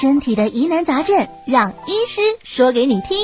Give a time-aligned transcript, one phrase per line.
[0.00, 3.18] 身体的疑难杂症，让医师说给你听。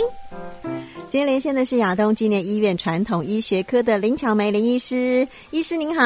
[1.09, 6.03] 今天连线的是亚东纪念医院传统医学科的林巧梅林医师，医师您好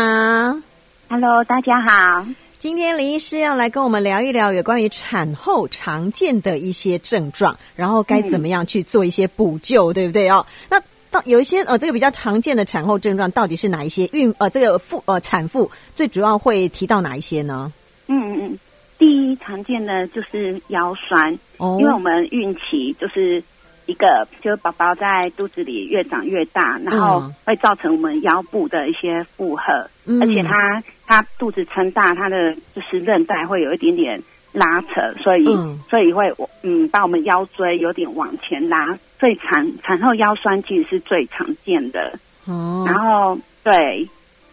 [1.08, 2.26] ，Hello，大家好。
[2.58, 10.44] 今天林医师要来跟我们聊一聊有关于产后常见的一些症状，然后该怎么样去做一些补救，嗯、对不对哦？
[10.68, 10.78] 那
[11.10, 14.06] 到有一些呃，这个比较常见的产后症状到底是哪一些？
[14.12, 17.72] 孕呃，这个妇呃产妇最主要会提到哪一些呢？
[18.08, 18.58] 嗯嗯嗯，
[18.98, 23.42] 第一常见的就是腰酸，哦，因为我们孕期就是。
[23.88, 34.22] 一个就是宝宝在肚子里越长越大，然后会造成我们腰部的一些负荷，嗯、而且他他肚子撑大，他的就是韧带会有一点点
[34.52, 36.30] 拉扯，所以、嗯、所以会
[36.62, 42.12] 嗯把我们腰椎有点往前拉，所以产产后腰酸其实是最常见的。
[42.44, 44.06] 哦，然后对，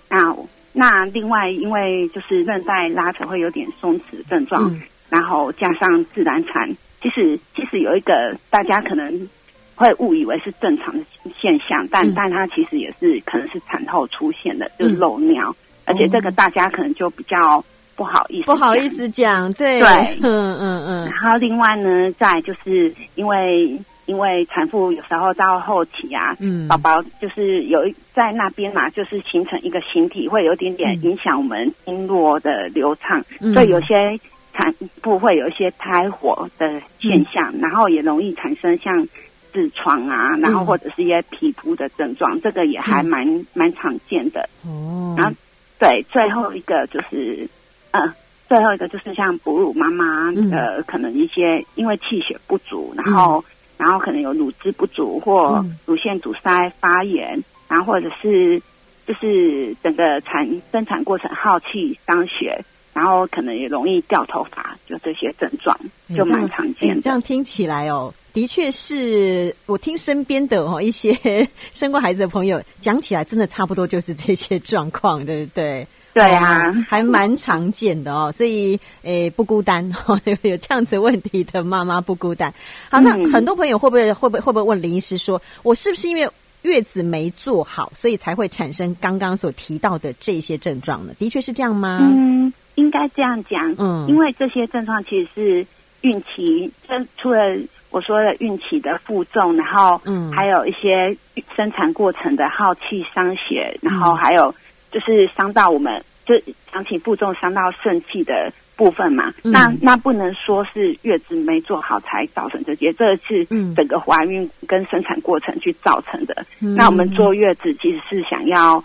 [0.07, 0.33] 那
[0.77, 6.69] 那另外因为就是韧带拉扯会有点松弛症状，嗯、然后加上自然产。
[7.01, 9.29] 其实，其实有一个大家可能
[9.75, 11.05] 会误以为是正常的
[11.39, 17.63] 现象，但、嗯、但它其实也是可能是产后出现的，就是漏尿，嗯、而且这个大家可能就比较
[17.95, 19.79] 不好意思，不好意思讲，对。
[19.79, 19.87] 对，
[20.23, 21.05] 嗯嗯嗯。
[21.05, 27.81] 然后另外呢，在就是因为因为产妇有时候到后期啊，嗯，宝宝就是有
[28.13, 34.19] 在那边嘛，就是形成一个形体，会有点点影响我们经络的流畅，嗯、所以有些。
[34.57, 39.05] 产妇会有一些胎火的现象，嗯、然后也容易产生像
[39.53, 44.47] 痔疮啊，嗯、然后或者是一些皮肤的症状，这个也还蛮、嗯、蛮常见的。
[44.65, 45.35] 哦，然后
[45.77, 47.45] 对，最后一个就是，
[47.91, 48.15] 呃，
[48.47, 53.43] 最后一个就是像哺乳妈妈的可能一些因为气血不足，然后、嗯、
[53.77, 58.61] 然后可能有乳汁不足或乳腺堵塞发炎，然后或者是
[59.07, 62.63] 就是整个产生产过程耗气伤血。
[62.93, 65.77] 然后可能也容易掉头发，就这些症状
[66.15, 67.01] 就蛮常见的。
[67.01, 71.13] 这样听起来哦，的确是我听身边的哦一些
[71.75, 75.85] 生过孩子的朋友讲起来，真的差不多就是这些状况，对不对？
[76.15, 82.51] 对啊，还蛮常见的哦，所以诶不孤单哦，有 有这样子问题的妈妈不孤单。
[82.89, 86.25] 好，那很多朋友会不会会不会会不会问林医师说，我是不是因为
[86.61, 91.13] 月子没做好，所以才会产生刚刚所提到的这些症状呢？
[91.19, 91.99] 的确是这样吗？
[92.01, 92.51] 嗯。
[92.75, 95.65] 应该这样讲，嗯，因为这些症状其实是
[96.01, 97.57] 孕期，这除了
[97.89, 101.15] 我说的孕期的负重，然后，嗯，还有一些
[101.55, 104.53] 生产过程的耗气伤血，然后还有
[104.95, 106.33] 就是伤到我们，就
[106.71, 109.33] 想起负重伤到肾气的部分嘛。
[109.43, 113.45] 嗯、那那不能说是月子没做好才造成这些，这是
[113.75, 116.45] 整个怀孕跟生产过程去造成的。
[116.61, 118.81] 嗯、那我们坐月子其实是想要。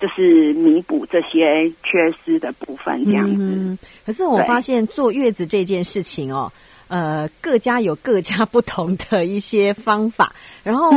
[0.00, 3.36] 就是弥补这些缺失的部分，这样子。
[3.40, 6.52] 嗯，可是我发现坐月子这件事情哦，
[6.94, 10.32] 呃，各家有各家不同的一些方法，
[10.62, 10.92] 然后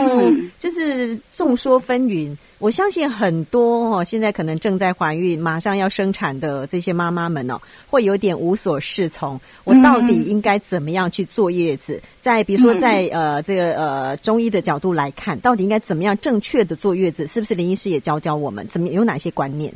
[0.59, 2.37] 就是众说纷纭。
[2.59, 9.41] 我相信很多哦，现在可能正在怀孕、马上要生产的这些妈妈们哦，会有点无所适从。
[9.63, 11.99] 我到底应该怎么样去坐月子？
[12.21, 17.25] 在比如说在，在呃这个呃中医的角度来看，到底应该怎么样正确的坐月子？
[17.25, 18.67] 是不是林医师也教教我们？
[18.67, 19.73] 怎么有哪些观念？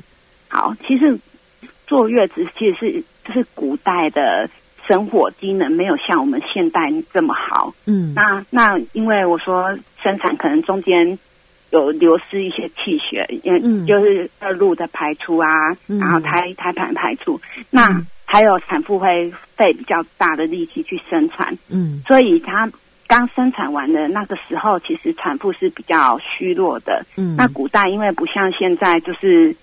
[0.50, 1.18] 好，其实
[1.88, 4.48] 坐月子其实是就是古代的
[4.92, 7.74] 生活机能没有像我们现代这么好。
[7.86, 11.18] 嗯，那那因为我说生产可能中间。
[11.72, 15.48] 有流失一些气血，因为就是恶露的排出啊，
[15.88, 22.70] 嗯、然后胎胎盘排出，嗯、那还有产妇会费比较大的力气去生产，嗯，所以她
[23.08, 29.56] 刚生产完的那个时候，其实产妇是比较虚弱的，嗯，那古代因为不像现在，就是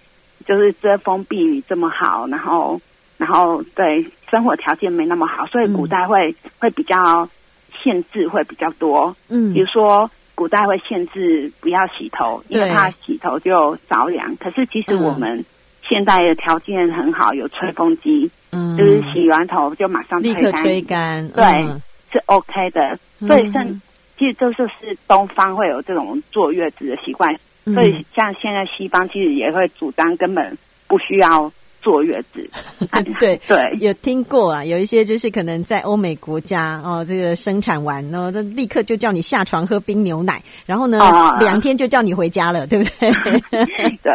[0.47, 2.81] 就是遮风避雨这么好，然后
[3.19, 7.29] 然后对生活条件没那么好，所以古代会、嗯、会比较
[7.83, 10.11] 限制会比较多，嗯，比如说。
[10.39, 14.37] 古代会限制不要洗头，因为怕洗头就着凉。
[14.37, 15.45] 可是其实我们
[15.83, 21.45] 现在的条件很好，有吹风机，嗯，就是洗完头就马上立刻吹干，对，
[22.13, 22.97] 是 OK 的。
[23.19, 23.67] 所以像
[24.17, 27.35] 其实这就是东方会有这种坐月子的习惯，
[27.65, 31.51] 所以像现在西方其实也会主张根本不需要。
[31.81, 32.49] 坐月子，
[33.21, 43.11] 对 对，有听过啊，有一些就是可能在欧美国家哦，这个生产完哦，就立刻就叫你下床喝冰牛奶，然后呢，哦、两天就叫你回家了，对不对？
[44.03, 44.13] 对，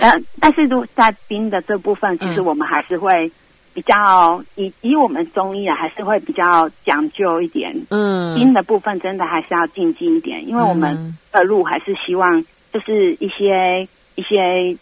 [0.00, 3.30] 但但是如果在冰的这部分，其实我们还是会
[3.72, 7.74] 比较以以我们中医啊，还是会比较讲究一点。
[7.90, 14.76] 嗯，冰的部分真的还是要禁忌一点，因为我们的路还是希望就是一些一些。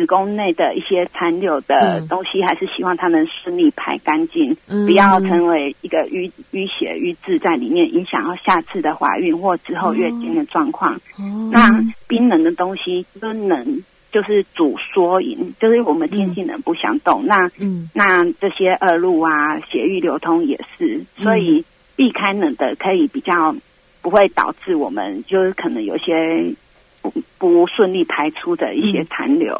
[0.00, 10.94] 子宫内的一些残留的东西，还是希望它能顺利排干净，嗯、不要成为一个淤淤血淤滞在里面，影响到下次的怀孕或之后月经的状况。
[11.18, 17.22] 哦、那冰冷的东西都能就是阻缩引，就是我们天性人不想动。
[17.24, 21.62] 嗯、那嗯，那这些恶露啊，血液流通也是，所以
[21.94, 23.54] 避开冷的可以比较
[24.00, 26.54] 不会导致我们就是可能有些。
[27.02, 29.54] 不不顺利排出的一些残留、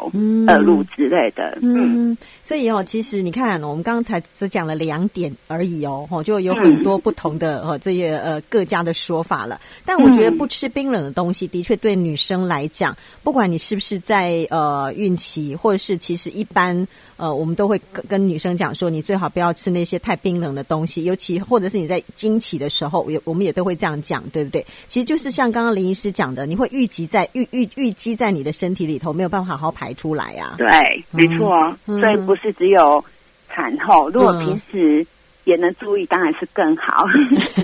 [0.47, 9.59] 恶露、嗯、之类的，嗯，嗯所以哦，其实你看，我们刚才只讲了两点而已哦，就有很多不同的呃、嗯、这些呃各家的说法了。
[9.87, 16.87] 但我觉得不吃冰冷的东西，的确对女生来讲，不管你是不是在呃孕期，或者是其实一般。
[17.17, 24.65] 呃，我们都会跟跟女生讲说，你最好不要吃那些太冰冷的东西，尤其或者是你在经期的时候，也我们也都会这样讲，对不对？
[24.89, 30.55] 其实就是像刚刚林医师讲的，你会郁积在郁郁郁积在你的身体里头，没有办法好好排出来啊。
[30.59, 30.69] 对，
[31.11, 33.05] 没错，嗯、所以不是只有
[33.49, 35.07] 产后，如果平时。
[35.45, 37.07] 也能注意，当然是更好。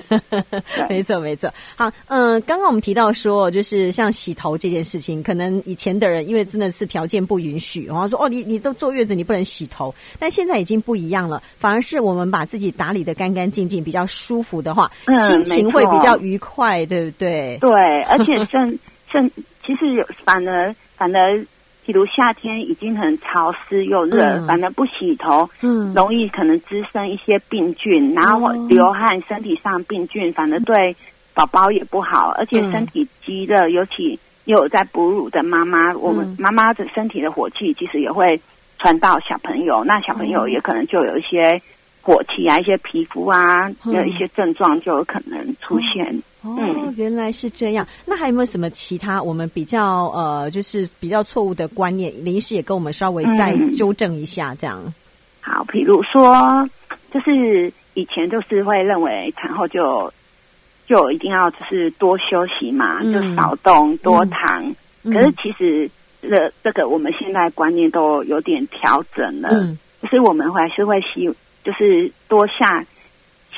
[0.89, 1.49] 没错，没错。
[1.75, 9.93] 好，嗯、呃，刚刚我们提到说，就是像洗头这件事情，可能以前的人因为真的是条件不允许，然后说哦，你你都坐月子，你不能洗头。
[10.17, 17.57] 但现在已经不一样了，反而是我们把自己打理的干干净净，比较舒服的话，嗯、心情会比较愉快，对不对？
[17.61, 19.31] 对，而且甚甚，
[19.67, 21.45] 其实有反而反而。
[21.85, 30.93] 比如夏天已经很潮湿又热，嗯、反而不洗头，嗯，容易可能滋生一些病菌，然后流汗，身体上病菌，反而对
[31.33, 38.37] 宝宝也不好，而且身体积热，尤其又有在哺乳的妈妈，嗯、我们妈妈的身体的火气其实也会
[38.79, 41.61] 传到小朋友，那小朋友也可能就有一些
[42.01, 46.21] 火气啊，一些皮肤啊，有一些症状就有可能出现。
[46.55, 47.85] 哦，原来是这样。
[48.05, 52.13] 那还有没有什么其他我们比较呃，就是比较错误的观念？
[52.23, 54.81] 林医师也跟我们稍微再纠正一下，这样。
[54.85, 54.93] 嗯、
[55.41, 56.67] 好，比如说，
[57.11, 60.11] 就是以前就是会认为产后就
[60.85, 64.63] 就一定要就是多休息嘛，嗯、就少动多躺。
[65.03, 65.89] 嗯、可是其实
[66.21, 71.29] 这这个我们现在观念都有点调整了，嗯、就是我们还是会希
[71.63, 72.85] 就是多下。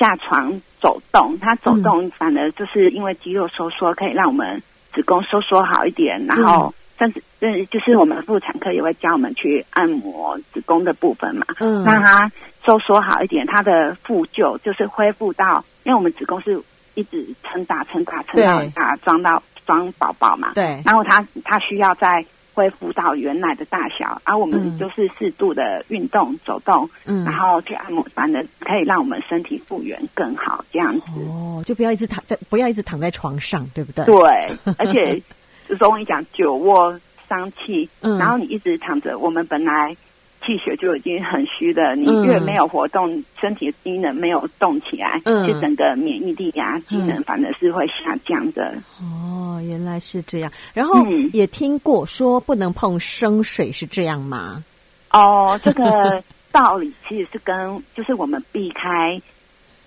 [0.00, 4.62] 下床走动，它走动反而就是因为肌肉收缩，可以让我们
[4.94, 12.32] 子宫收缩好一点，然后甚至嗯，就是我们妇产科也会教我们去按摩子宫的部分嘛，嗯，让它
[12.64, 16.58] 收缩好一点，它的复旧就是恢复到，因为我们子宫是
[16.94, 22.24] 一直撑大、撑大、撑到大，装到装宝宝嘛，对，然后它它需要在。
[22.60, 31.06] 恢复到原来的大小，而、啊、我们就是适度的运动、嗯、走动，嗯，然后去按摩，反正可以让我们身体复原更好，这样子。
[31.26, 34.04] 哦，就不要一直躺在，不要一直躺在床上，对不对？
[34.04, 35.18] 对，而且
[35.66, 39.96] 就是我跟你讲久卧伤气，嗯、然后你一直躺着，我们本来。
[40.42, 48.72] 气血就已经很虚的，你越没有活动，嗯、身体的机能没有动起来，嗯，就整个免疫力啊，机能反而是会下降的。
[49.02, 50.52] 哦，原来是这样。
[50.74, 54.64] 然后也听过说不能碰生水，是这样吗？
[55.10, 56.22] 哦，这个
[56.52, 59.20] 道理其实是跟就是我们避开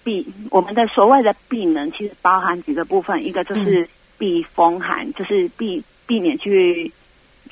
[0.04, 3.88] 避我们的所谓的避冷，其实包含几个部分，一个就是
[4.18, 6.92] 避风寒，嗯、就是避避免去。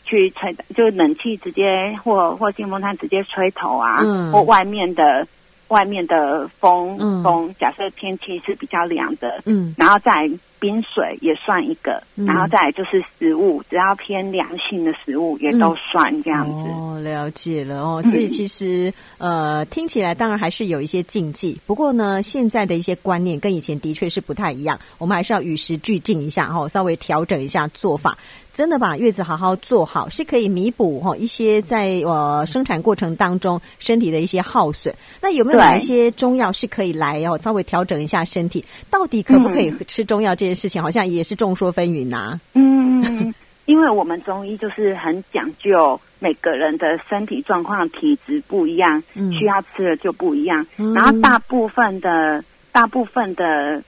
[0.03, 5.25] 去吹，就冷气直接或或电风扇直接吹头啊，嗯、或外面的
[5.67, 10.29] 外面的风、嗯、风，假设天气是比较凉的，嗯，然后再
[10.61, 16.53] 冰水也算一个，嗯、然后再来就是食物，只要偏凉性的食物也都算这样子。
[16.53, 28.15] 嗯、哦，了解了哦，所以其实、嗯、呃听起来当然还是有一些禁忌，不过呢，现在的一些观念跟以前的确是不太一样，我们还是要与时俱进一下哈、哦，稍微调整一下做法。
[28.53, 34.93] 真的把月子好好做好，是可以弥补哈一些在呃生产过程当中身体的一些耗损。
[35.21, 38.63] 那有没有哪一些中药是可以来哦稍微调整一下身体？
[38.89, 42.39] 到底可不可以吃中药这件事情，好像也是众说纷纭呐。
[42.53, 43.33] 嗯，
[43.65, 49.01] 因为我们中医就是很讲究每个人的身体状况、体质不一样，
[49.39, 50.65] 需要吃的就不一样。
[50.95, 53.81] 然后大部分的大部分的。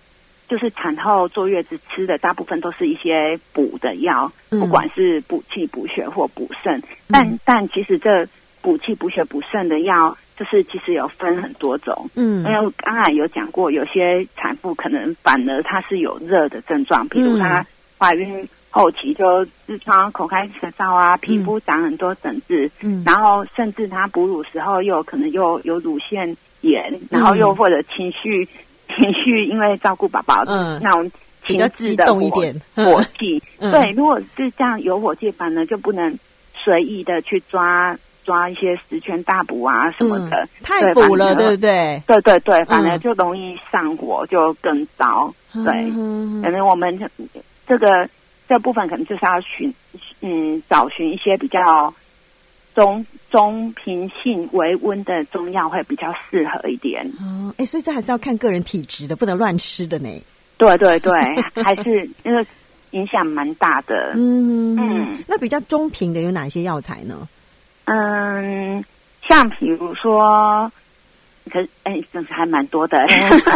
[0.45, 6.79] 就是产后坐月子吃的大部分都是一些补的药，嗯、不管是补气补血或补肾。
[7.07, 8.27] 但、嗯、但其实这
[8.61, 12.09] 补气补血补肾的药，就是其实有分很多种。
[12.15, 17.65] 嗯，因为刚才有讲过，有些产妇可能反而她是有热的症状，比如她
[17.97, 28.47] 怀孕后期就痔疮、口干舌燥啊，皮肤长很多疹子，嗯，然后甚至她哺乳时候又可能又有乳腺炎，然后又或者情绪。
[28.95, 31.09] 情绪因为照顾宝宝，嗯，那种
[31.47, 36.15] 情绪的火，气， 嗯、对，如果是这样有火气，反而就不能
[36.53, 42.01] 随意的去抓抓一些十全大补啊什么的，嗯、太补了，对不对？
[42.07, 45.33] 对对对，反而就容易上火，就更糟。
[45.53, 45.73] 嗯、对，
[46.43, 46.99] 可能我们
[47.67, 48.09] 这个
[48.47, 49.73] 这部分可能就是要寻
[50.21, 51.93] 嗯找寻一些比较
[52.73, 57.05] 中中平性微温的中药会比较适合一点。
[57.19, 60.09] 哦，哎，所以这还是要看个人体质的，不能乱吃的呢。
[60.57, 61.13] 对对对，
[61.63, 62.45] 还是因为
[62.91, 64.13] 影响蛮大的。
[64.15, 67.27] 嗯嗯，那比较中平的有哪些药材呢？
[67.85, 68.83] 嗯，
[69.27, 70.71] 像比如说，
[71.51, 73.05] 可是哎，真是还蛮多的。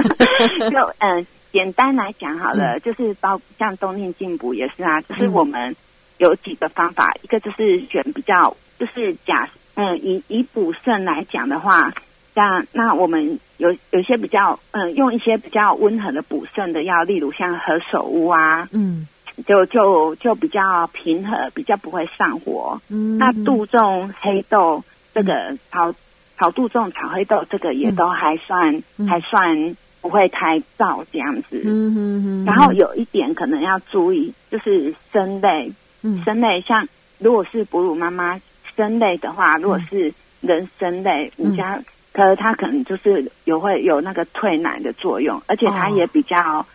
[0.71, 5.75] 就嗯，简单来讲好了，嗯、就是包像冬令进补也是啊，就是我们
[6.17, 11.93] 有几个方法，嗯、一个就是选比较，就是假嗯，以以补肾来讲的话，
[12.35, 19.07] 像那我们有有些比较嗯，用一些比较温和的补肾的药，例如像何首乌啊，嗯。
[19.45, 22.81] 就就就比较平和，比较不会上火。
[22.89, 25.93] 嗯，那杜仲黑豆这个炒
[26.37, 31.61] 炒杜仲炒黑豆这个也都还算、嗯、还算不会太燥这样子。
[31.63, 32.45] 嗯哼哼。
[32.45, 36.87] 然后有一点可能要注意，就是生类，嗯，生类像
[37.19, 38.41] 如果是哺乳妈妈
[38.75, 41.79] 生类的话，如果是人参类，你家
[42.11, 46.65] 可它可能就是有会有那个退奶的作用，而且它也比较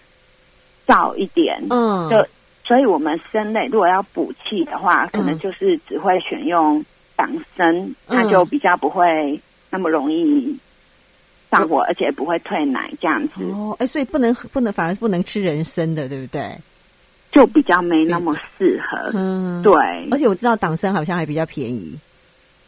[0.87, 1.61] 燥一点。
[1.69, 2.25] 嗯，就。
[2.73, 6.83] 所以，我们生类如果要补气的话，可能就是只会选用
[7.15, 9.39] 党参，嗯、它就比较不会
[9.69, 10.59] 那么容易
[11.51, 13.45] 上火，嗯、而且不会退奶这样子。
[13.45, 16.51] 哦，哎，所以不能不能，反而是不能吃人参的，对不对？
[17.31, 19.11] 就比较没那么适合。
[19.13, 19.75] 嗯，对。
[20.11, 21.99] 而且我知道党参好像还比较便宜。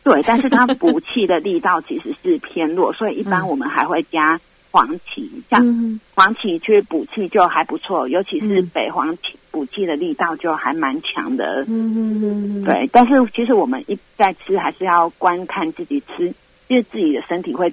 [0.02, 4.38] 对，但是它补气的力道其实是偏弱，所以一般 我们还会加。
[4.70, 11.64] 黄芪，像黄芪去补气就还不错，尤其是北黄芪补气的力道就还蛮强的。
[11.68, 12.88] 嗯嗯嗯，对。
[12.92, 16.26] 但是其实我们一在吃，还是要观看自己吃，
[16.68, 17.72] 因为自己的身体会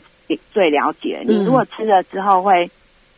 [0.51, 1.23] 最了解。
[1.25, 2.69] 你如果吃了之后会。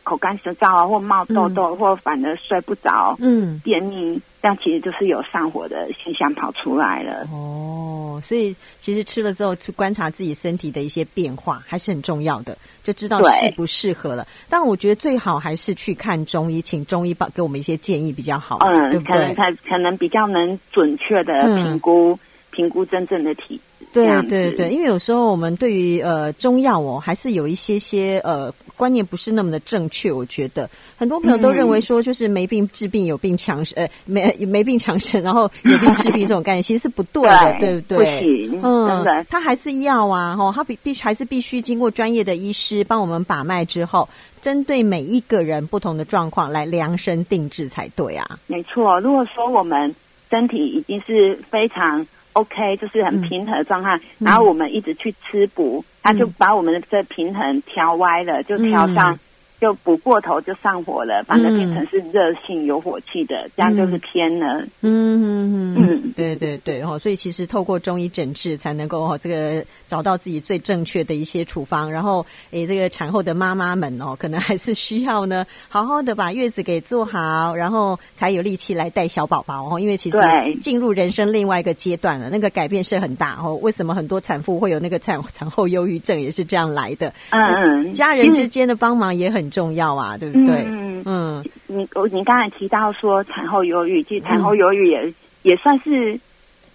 [0.04, 7.26] 口干舌燥啊，或冒痘痘，嗯、或反而睡不着，嗯，便秘，但其实就是有上火的现象跑出来了。
[7.32, 14.26] 哦，所以其实吃了之后去观察自己身体的一些变化还是很重要的，就知道适不适合了。
[14.48, 19.14] 但我觉得最好还是去看中医，请中医帮给我们一些建议比较好，嗯，对不对？
[19.14, 22.18] 可能他可能比较能准确的评估、嗯、
[22.50, 23.62] 评估真正的体质。
[23.94, 28.52] 对对对，因为有时候我们对于呃中药哦，还是有一些些呃。
[28.76, 38.20] 观念不是那么的正确，我觉得很多朋友都认为说，就是没病治病，有病强身，呃， 没没病强身，然后有病治病这种概念其实是不对的， 对，对不对？
[38.20, 44.08] 不行，嗯，的他还是药啊，哈，他必必须还是必须经过专业的医师帮我们把脉之后，
[44.42, 48.28] 针对每一个人不同的状况来量身定制才对啊。
[48.48, 49.94] 没错，如果说我们
[50.30, 52.04] 身体已经是非常。
[52.34, 59.18] OK，就是很平衡的状态，嗯、然后我们一直去吃补，他、嗯、就把我们的这平衡调歪了，就调上。
[59.64, 64.60] 嗯就补过头就上火了，把它变成是热性有火气的，嗯、这样就是偏了。
[64.82, 71.90] 嗯嗯嗯嗯，对对对哦，所以其实透过中医诊治才能够哦，这个找到自己最正确的一些处方。
[71.90, 79.80] 然后诶，这个产后的妈妈们哦，可能还是需要呢，好好的把月子给做好，然后才有力气来带小宝宝哦。
[79.80, 80.18] 因为其实
[80.60, 83.54] 进入人生另外一个阶段了，那个改变是很大哦。
[83.62, 87.10] 为什么很多产妇会有那个产产后忧郁症，也是这样来的。
[87.30, 89.50] 嗯嗯，家人之间的帮忙也很。
[89.54, 90.64] 很重要啊，对不对？
[90.66, 96.18] 嗯嗯，你我你刚才提到说产后忧郁，其实产后忧郁也、嗯、也算是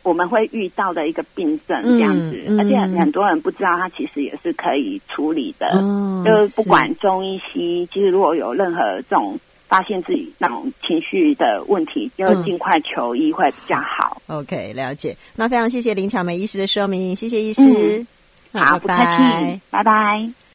[0.02, 5.68] 我们会遇到的一个病症这样子，嗯嗯、而且很多人不知道，它其实也是可以处理的。
[5.74, 14.22] 嗯、就是不管中医西医，其实如果有任何这种发现自己那种情绪的问题，就尽快求医会比较好。
[14.28, 15.18] 嗯、OK，了解。
[15.36, 18.06] 那非常谢谢林巧梅医师的说明，谢谢医师。
[18.54, 20.40] 嗯、好，拜拜，不客气，拜拜。